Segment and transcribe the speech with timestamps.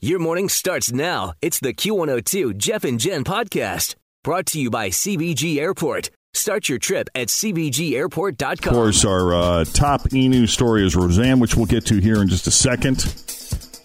[0.00, 1.32] Your morning starts now.
[1.40, 6.10] It's the Q102 Jeff and Jen podcast brought to you by CVG Airport.
[6.34, 8.74] Start your trip at CVGAirport.com.
[8.74, 12.20] Of course, our uh, top e news story is Roseanne, which we'll get to here
[12.20, 13.06] in just a second.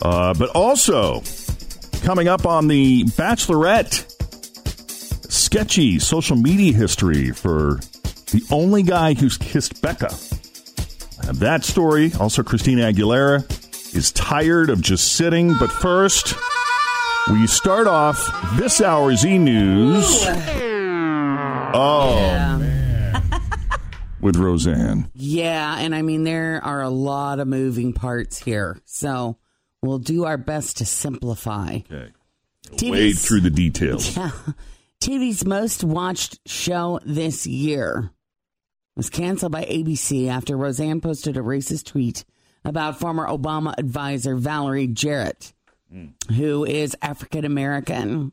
[0.02, 1.24] Uh, but also,
[2.04, 4.04] coming up on the Bachelorette,
[5.32, 7.80] sketchy social media history for
[8.32, 10.14] the only guy who's kissed Becca.
[11.24, 12.12] I have that story.
[12.20, 13.61] Also, Christina Aguilera
[13.94, 15.56] is tired of just sitting.
[15.60, 16.36] But first,
[17.32, 18.20] we start off
[18.58, 20.06] this hour's e news.
[21.74, 22.16] Oh,
[22.60, 23.24] man.
[24.22, 25.10] With Roseanne.
[25.14, 28.80] Yeah, and I mean, there are a lot of moving parts here.
[28.86, 29.38] So
[29.82, 31.80] we'll do our best to simplify.
[31.92, 32.12] Okay.
[32.72, 34.16] TV's Wade through the details.
[34.18, 34.32] Yeah.
[35.02, 38.12] TV's most watched show this year
[38.96, 42.24] was canceled by ABC after Roseanne posted a racist tweet
[42.64, 45.54] about former Obama advisor Valerie Jarrett,
[46.36, 48.32] who is African American.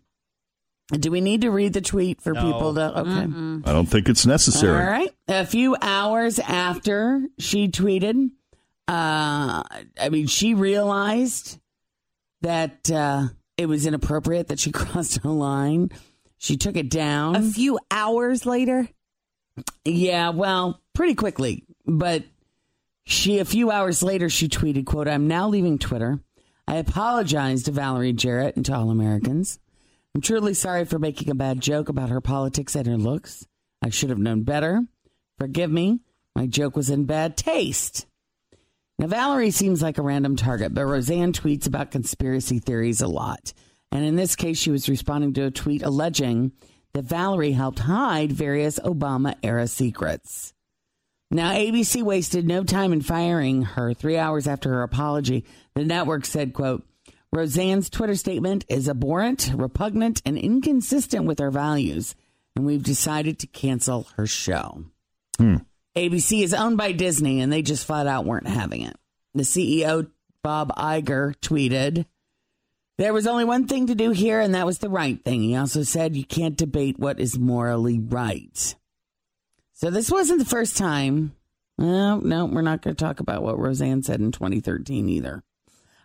[0.91, 2.99] Do we need to read the tweet for people to?
[3.01, 3.11] Okay.
[3.11, 4.81] I don't think it's necessary.
[4.81, 5.11] All right.
[5.29, 8.31] A few hours after she tweeted,
[8.87, 9.63] uh,
[10.01, 11.59] I mean, she realized
[12.41, 15.91] that uh, it was inappropriate that she crossed a line.
[16.39, 17.37] She took it down.
[17.37, 18.89] A few hours later,
[19.85, 21.65] Yeah, well, pretty quickly.
[21.85, 22.25] But
[23.09, 26.21] she, a few hours later, she tweeted, quote, I'm now leaving Twitter.
[26.67, 29.59] I apologize to Valerie Jarrett and to all Americans.
[30.15, 33.47] I'm truly sorry for making a bad joke about her politics and her looks.
[33.81, 34.83] I should have known better.
[35.39, 36.01] Forgive me.
[36.37, 38.07] My joke was in bad taste.
[38.99, 43.55] Now, Valerie seems like a random target, but Roseanne tweets about conspiracy theories a lot.
[43.91, 46.53] And in this case, she was responding to a tweet alleging
[46.93, 50.53] that Valerie helped hide various Obama era secrets.
[51.31, 55.45] Now, ABC wasted no time in firing her three hours after her apology.
[55.75, 56.87] The network said, quote,
[57.31, 62.15] Roseanne's Twitter statement is abhorrent, repugnant, and inconsistent with our values,
[62.57, 64.85] and we've decided to cancel her show.
[65.37, 65.57] Hmm.
[65.95, 68.97] ABC is owned by Disney, and they just flat out weren't having it.
[69.35, 70.11] The CEO,
[70.43, 72.07] Bob Iger, tweeted,
[72.97, 75.43] There was only one thing to do here, and that was the right thing.
[75.43, 78.75] He also said, You can't debate what is morally right.
[79.79, 81.37] So this wasn't the first time.
[81.79, 85.45] No, no, we're not going to talk about what Roseanne said in 2013 either.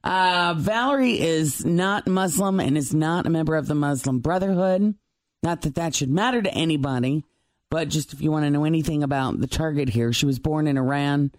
[0.03, 4.93] Uh, Valerie is not Muslim and is not a member of the Muslim Brotherhood.
[5.41, 7.23] Not that that should matter to anybody,
[7.71, 10.67] but just if you want to know anything about the target here, she was born
[10.67, 11.31] in Iran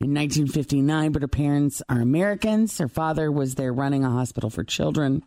[0.00, 2.78] in 1959, but her parents are Americans.
[2.78, 5.24] Her father was there running a hospital for children.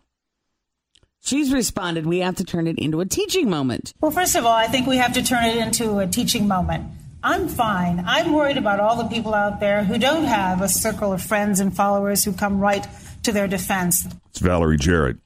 [1.25, 3.94] She's responded, We have to turn it into a teaching moment.
[4.00, 6.86] Well, first of all, I think we have to turn it into a teaching moment.
[7.24, 8.03] I'm fine.
[8.06, 11.59] I'm worried about all the people out there who don't have a circle of friends
[11.59, 12.88] and followers who come right
[13.24, 14.06] to their defense.
[14.30, 15.18] It's Valerie Jarrett,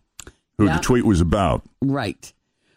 [0.57, 0.77] who Yeah.
[0.77, 1.63] the tweet was about.
[1.81, 2.31] Right.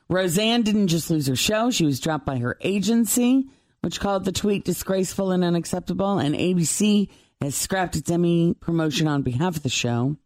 [0.09, 3.47] Roseanne didn't just lose her show, she was dropped by her agency,
[3.83, 7.09] which called the tweet disgraceful and unacceptable, and ABC
[7.41, 10.17] has scrapped its Emmy promotion on behalf of the show.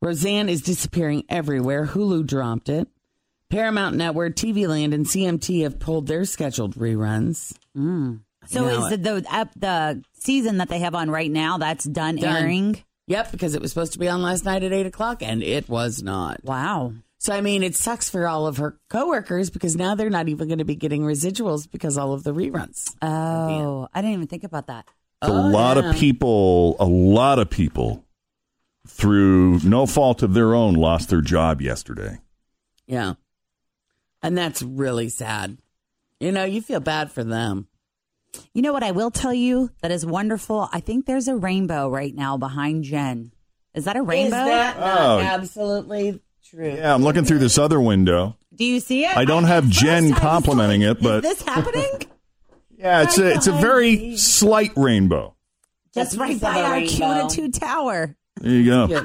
[0.00, 1.86] Roseanne is disappearing everywhere.
[1.86, 2.88] Hulu dropped it.
[3.50, 7.54] Paramount Network, TV Land, and CMT have pulled their scheduled reruns.
[7.76, 8.20] Mm.
[8.46, 12.16] so know is the the, the season that they have on right now that's done,
[12.16, 12.36] Done.
[12.42, 12.84] airing?
[13.06, 15.66] Yep, because it was supposed to be on last night at 8 o'clock, and it
[15.66, 16.44] was not.
[16.44, 16.92] Wow.
[17.20, 20.46] So, I mean, it sucks for all of her coworkers because now they're not even
[20.46, 22.94] going to be getting residuals because all of the reruns.
[23.00, 24.86] Oh, I didn't even think about that.
[25.22, 25.88] A Oh, lot yeah.
[25.90, 28.04] of people, a lot of people,
[28.88, 32.18] through no fault of their own, lost their job yesterday.
[32.86, 33.14] Yeah.
[34.22, 35.58] And that's really sad.
[36.18, 37.68] You know, you feel bad for them.
[38.52, 40.68] You know what I will tell you that is wonderful?
[40.72, 43.32] I think there's a rainbow right now behind Jen.
[43.74, 44.36] Is that a rainbow?
[44.40, 45.20] Is that Oh.
[45.20, 46.74] absolutely true?
[46.74, 48.36] Yeah, I'm looking through this other window.
[48.54, 49.16] Do you see it?
[49.16, 51.90] I don't have Jen First I was complimenting it, but is this happening?
[52.76, 55.36] yeah, it's a it's a very slight rainbow.
[55.94, 57.28] Just right by our rainbow.
[57.28, 58.16] Q2 tower.
[58.40, 58.86] There you go.
[58.88, 59.04] Yeah.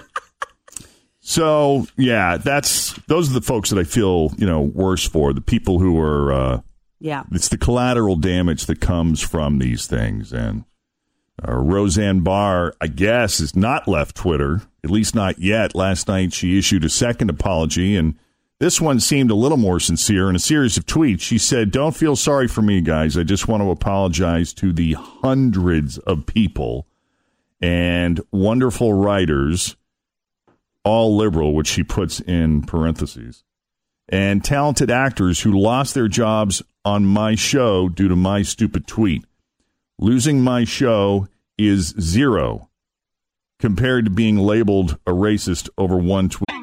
[1.19, 5.33] So yeah, that's those are the folks that I feel you know worse for.
[5.33, 6.61] The people who are uh,
[6.99, 7.23] Yeah.
[7.31, 10.33] it's the collateral damage that comes from these things.
[10.33, 10.65] And
[11.47, 15.73] uh, Roseanne Barr, I guess, has not left Twitter at least not yet.
[15.75, 18.15] Last night, she issued a second apology, and
[18.59, 20.29] this one seemed a little more sincere.
[20.29, 23.17] In a series of tweets, she said, Don't feel sorry for me, guys.
[23.17, 26.85] I just want to apologize to the hundreds of people
[27.63, 29.77] and wonderful writers,
[30.83, 33.45] all liberal, which she puts in parentheses,
[34.09, 39.23] and talented actors who lost their jobs on my show due to my stupid tweet.
[39.97, 42.69] Losing my show is zero
[43.59, 46.62] compared to being labeled a racist over one tweet.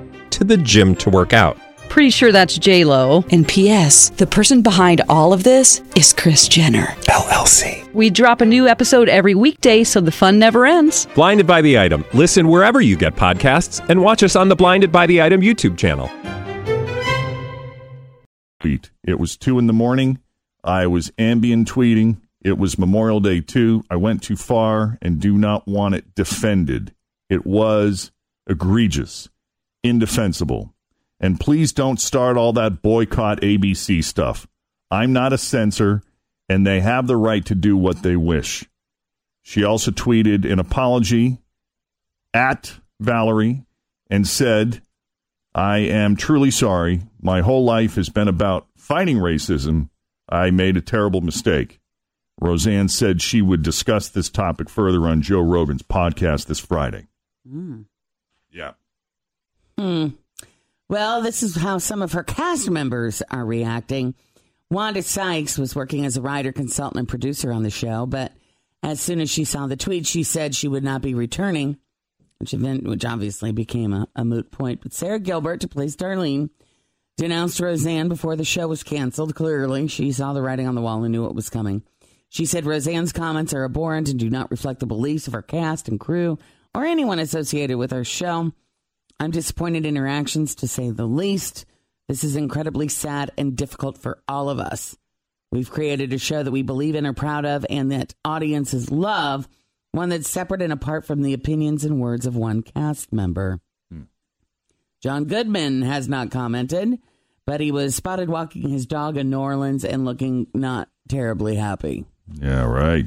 [0.31, 1.57] to the gym to work out.
[1.89, 3.25] Pretty sure that's J Lo.
[3.31, 4.09] And P.S.
[4.11, 7.91] The person behind all of this is Kris Jenner LLC.
[7.93, 11.05] We drop a new episode every weekday, so the fun never ends.
[11.15, 12.05] Blinded by the item.
[12.13, 15.77] Listen wherever you get podcasts, and watch us on the Blinded by the Item YouTube
[15.77, 16.09] channel.
[18.61, 18.91] tweet.
[19.03, 20.19] It was two in the morning.
[20.63, 22.21] I was Ambien tweeting.
[22.43, 23.83] It was Memorial Day too.
[23.89, 26.93] I went too far and do not want it defended.
[27.29, 28.11] It was
[28.47, 29.29] egregious,
[29.83, 30.73] indefensible.
[31.19, 34.47] And please don't start all that boycott ABC stuff.
[34.89, 36.01] I'm not a censor,
[36.49, 38.65] and they have the right to do what they wish.
[39.41, 41.39] She also tweeted an apology
[42.33, 43.65] at Valerie
[44.09, 44.81] and said,
[45.53, 47.01] I am truly sorry.
[47.21, 49.89] My whole life has been about fighting racism.
[50.29, 51.79] I made a terrible mistake.
[52.39, 57.07] Roseanne said she would discuss this topic further on Joe Rogan's podcast this Friday.
[57.47, 57.81] Hmm.
[58.51, 58.71] Yeah.
[59.81, 60.09] Hmm.
[60.89, 64.13] Well, this is how some of her cast members are reacting.
[64.69, 68.31] Wanda Sykes was working as a writer, consultant, and producer on the show, but
[68.83, 71.77] as soon as she saw the tweet, she said she would not be returning,
[72.37, 74.81] which event, which obviously became a, a moot point.
[74.83, 76.51] But Sara Gilbert, to please Darlene,
[77.17, 79.33] denounced Roseanne before the show was canceled.
[79.33, 81.81] Clearly, she saw the writing on the wall and knew what was coming.
[82.29, 85.87] She said Roseanne's comments are abhorrent and do not reflect the beliefs of her cast
[85.87, 86.37] and crew
[86.75, 88.51] or anyone associated with our show.
[89.21, 91.67] I'm disappointed in her actions, to say the least.
[92.07, 94.97] This is incredibly sad and difficult for all of us.
[95.51, 99.47] We've created a show that we believe in, are proud of, and that audiences love,
[99.91, 103.59] one that's separate and apart from the opinions and words of one cast member.
[103.91, 104.05] Hmm.
[105.03, 106.97] John Goodman has not commented,
[107.45, 112.05] but he was spotted walking his dog in New Orleans and looking not terribly happy.
[112.41, 113.05] Yeah, right.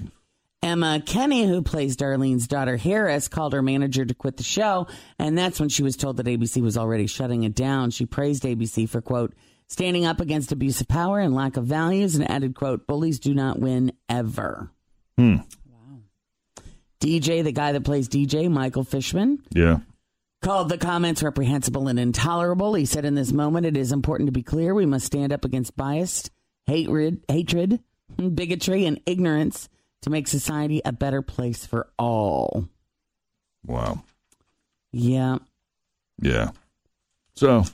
[0.75, 4.88] Emma Kenney, who plays Darlene's daughter Harris, called her manager to quit the show,
[5.21, 7.93] and that's when she was told that ABC was already shutting it down.
[7.93, 9.35] She praised ABC for, quote,
[9.69, 13.32] standing up against abuse of power and lack of values, and added, quote, bullies do
[13.35, 14.69] not win ever.
[15.17, 15.37] Hmm.
[15.71, 16.00] Wow.
[16.99, 19.79] DJ, the guy that plays DJ, Michael Fishman, Yeah.
[20.43, 22.75] called the comments reprehensible and intolerable.
[22.75, 24.75] He said, "In this moment, it is important to be clear.
[24.75, 26.29] We must stand up against bias,
[26.67, 27.79] hatred, hatred,
[28.35, 29.69] bigotry, and ignorance
[30.05, 32.69] to make society a better place for all."
[33.67, 34.03] Wow.
[34.93, 35.39] Yeah,
[36.23, 36.51] Yeah.
[37.35, 37.65] So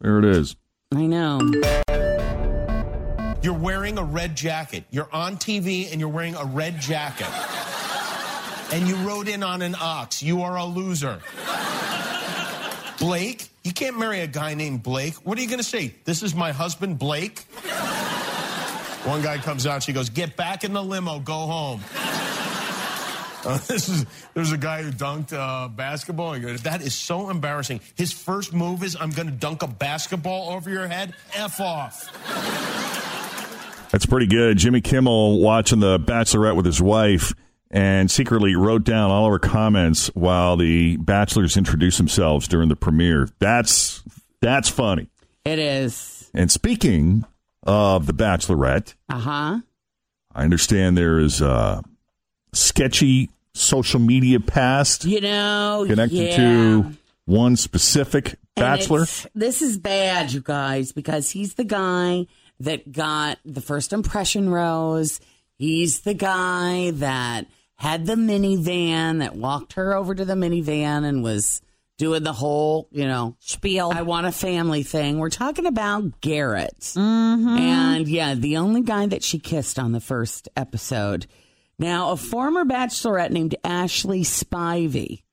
[0.00, 0.54] there it is.
[0.94, 1.40] I know.
[3.42, 4.84] You're wearing a red jacket.
[4.90, 7.26] You're on TV and you're wearing a red jacket.
[8.72, 10.22] And you rode in on an ox.
[10.22, 11.20] You are a loser.
[12.98, 15.14] Blake, you can't marry a guy named Blake.
[15.26, 15.94] What are you going to say?
[16.04, 17.46] This is my husband, Blake?
[19.04, 21.80] One guy comes out, she goes, Get back in the limo, go home.
[23.42, 24.04] Uh, this is
[24.34, 26.34] there's a guy who dunked uh, basketball.
[26.34, 27.80] He goes, That is so embarrassing.
[27.94, 31.14] His first move is, I'm going to dunk a basketball over your head.
[31.32, 32.12] F off.
[33.90, 34.58] That's pretty good.
[34.58, 37.32] Jimmy Kimmel watching The Bachelorette with his wife
[37.70, 42.76] and secretly wrote down all of her comments while the bachelors introduced themselves during the
[42.76, 43.28] premiere.
[43.38, 44.02] That's
[44.40, 45.08] that's funny.
[45.44, 46.30] It is.
[46.34, 47.24] And speaking
[47.64, 49.60] of The Bachelorette, Uh huh.
[50.34, 51.82] I understand there is a
[52.52, 56.36] sketchy social media past You know, connected yeah.
[56.36, 56.92] to
[57.24, 59.06] one specific bachelor.
[59.34, 62.26] This is bad, you guys, because he's the guy
[62.60, 65.20] that got the first impression rose.
[65.56, 71.22] He's the guy that had the minivan that walked her over to the minivan and
[71.22, 71.60] was
[72.00, 73.92] doing the whole, you know, Spiel.
[73.94, 75.18] I want a family thing.
[75.18, 76.80] We're talking about Garrett.
[76.80, 77.46] Mm-hmm.
[77.46, 81.26] And yeah, the only guy that she kissed on the first episode.
[81.78, 85.24] Now, a former bachelorette named Ashley Spivey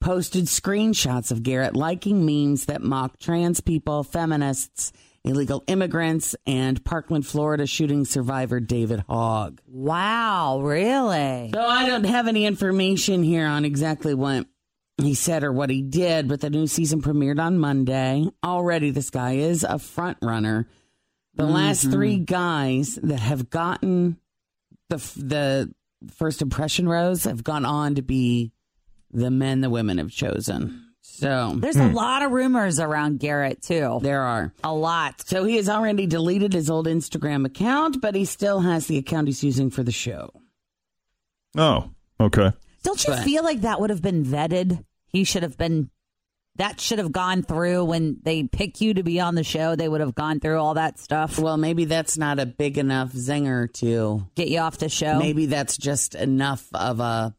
[0.00, 4.92] posted screenshots of Garrett liking memes that mock trans people, feminists,
[5.24, 9.60] illegal immigrants, and Parkland, Florida shooting survivor David Hogg.
[9.66, 11.50] Wow, really?
[11.52, 14.46] So I don't have any information here on exactly what
[15.02, 18.26] he said or what he did, but the new season premiered on Monday.
[18.44, 20.68] Already, this guy is a front runner.
[21.34, 21.92] The last mm-hmm.
[21.92, 24.18] three guys that have gotten
[24.88, 25.74] the the
[26.16, 28.52] first impression rose have gone on to be
[29.10, 30.92] the men the women have chosen.
[31.00, 31.94] So There's a hmm.
[31.94, 33.98] lot of rumors around Garrett too.
[34.02, 34.52] there are.
[34.62, 35.26] A lot.
[35.26, 39.26] So he has already deleted his old Instagram account, but he still has the account
[39.26, 40.30] he's using for the show.
[41.56, 41.90] Oh,
[42.20, 42.52] okay.
[42.82, 44.84] Don't you But- feel like that would have been vetted?
[45.12, 45.90] He should have been.
[46.56, 49.74] That should have gone through when they pick you to be on the show.
[49.74, 51.38] They would have gone through all that stuff.
[51.38, 55.18] Well, maybe that's not a big enough zinger to Get you off the show.
[55.18, 57.34] Maybe that's just enough of a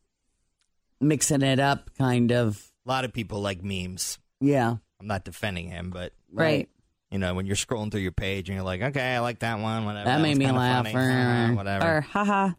[0.99, 2.71] mixing it up kind of.
[2.87, 4.17] A lot of people like memes.
[4.41, 4.77] Yeah.
[4.99, 6.69] I'm not defending him, but right.
[7.11, 9.59] you know, when you're scrolling through your page and you're like, okay, I like that
[9.59, 10.05] one, whatever.
[10.05, 10.85] That made me laugh.
[10.91, 11.97] funny, uh, whatever.
[11.97, 12.51] Or haha.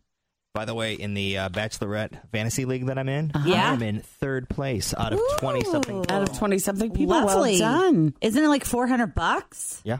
[0.54, 3.73] By the way, in the uh, Bachelorette fantasy league that I'm in, Yeah.
[3.73, 6.08] I'm in third place out of twenty something.
[6.08, 7.16] Out of 20 something people.
[7.16, 7.58] Lovely.
[7.61, 8.14] Well done.
[8.20, 9.80] Isn't it like 400 bucks?
[9.84, 9.99] Yeah,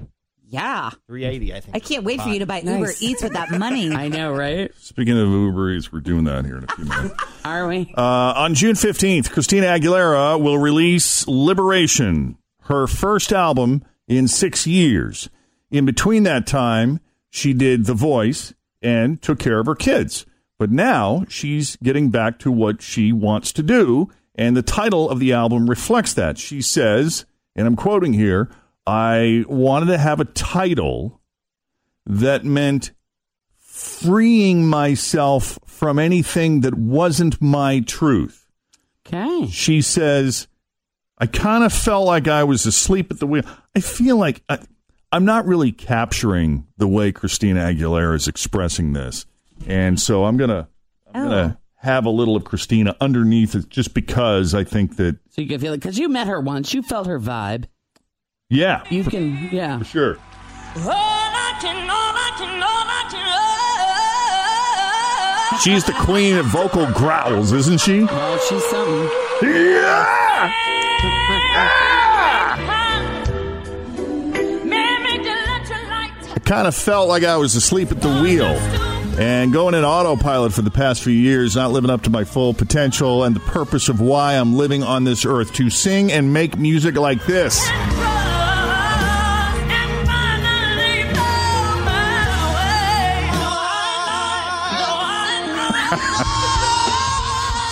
[0.49, 0.90] Yeah.
[1.08, 1.52] three eighty.
[1.52, 1.75] I think.
[1.75, 2.78] I can't wait for you to buy Nice.
[2.78, 3.90] Uber Eats with that money.
[3.96, 4.70] I know, right?
[4.78, 7.14] Speaking of Uber Eats, we're doing that here in a few minutes.
[7.44, 7.92] Are we?
[7.99, 8.00] Uh,
[8.37, 15.28] on June 15th, Christina Aguilera will release Liberation, her first album in six years.
[15.73, 20.25] In between that time, she did The Voice and took care of her kids.
[20.64, 25.18] But now she's getting back to what she wants to do, and the title of
[25.18, 26.38] the album reflects that.
[26.38, 28.50] She says, and I'm quoting here,
[28.87, 31.21] I wanted to have a title
[32.06, 32.92] that meant
[33.59, 38.47] freeing myself from anything that wasn't my truth.
[39.06, 39.47] Okay.
[39.49, 40.49] She says,
[41.18, 43.44] I kind of felt like I was asleep at the wheel.
[43.76, 44.61] I feel like I,
[45.12, 49.26] I'm not really capturing the way Christina Aguilera is expressing this.
[49.66, 50.68] And so I'm going to
[51.14, 51.61] I'm going to oh.
[51.76, 55.61] have a little of Christina underneath it just because I think that So you can
[55.61, 56.75] feel it because you met her once.
[56.75, 57.66] You felt her vibe.
[58.50, 59.78] yeah, You can, yeah.
[59.78, 60.18] for sure.
[65.61, 68.04] She's the queen of vocal growls, isn't she?
[68.11, 69.08] Oh, she's something.
[69.50, 70.04] Yeah!
[76.34, 78.52] I kind of felt like I was asleep at the wheel
[79.18, 82.54] and going in autopilot for the past few years, not living up to my full
[82.54, 86.59] potential and the purpose of why I'm living on this earth to sing and make
[86.59, 87.61] music like this.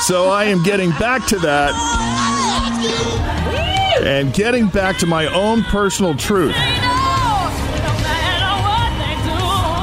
[0.03, 1.73] So I am getting back to that
[4.03, 6.57] and getting back to my own personal truth.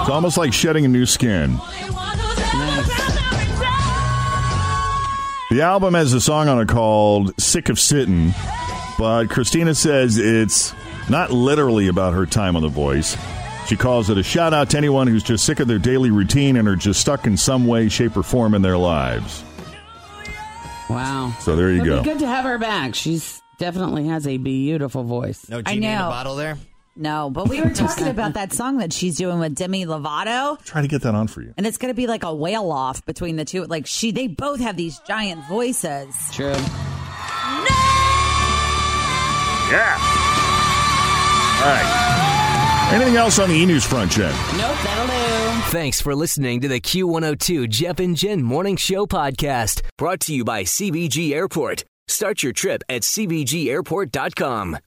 [0.10, 1.51] It's almost like shedding a new skin.
[5.51, 8.34] The album has a song on it called Sick of Sittin',
[8.98, 10.74] but Christina says it's
[11.12, 13.16] not literally about her time on The Voice.
[13.68, 16.58] She calls it a shout out to anyone who's just sick of their daily routine
[16.58, 19.44] and are just stuck in some way, shape, or form in their lives.
[20.89, 21.36] Wow.
[21.39, 22.01] So there you It'll go.
[22.01, 22.96] be good to have her back.
[22.96, 25.48] She's definitely has a beautiful voice.
[25.50, 26.58] no I genie in a bottle there.
[27.00, 30.62] No, but we were talking about that song that she's doing with Demi Lovato.
[30.63, 31.53] Try to get that on for you.
[31.58, 33.63] And it's going to be like a whale off between the two.
[33.65, 36.15] Like she, they both have these giant voices.
[36.34, 36.53] True.
[39.72, 39.98] Yeah.
[41.62, 42.89] All right.
[42.94, 44.32] Anything else on the e news front, Jen?
[44.58, 45.62] Nope, that'll do.
[45.70, 50.44] Thanks for listening to the Q102 Jeff and Jen Morning Show podcast, brought to you
[50.44, 51.84] by CVG Airport.
[52.08, 54.77] Start your trip at CVGAirport.com.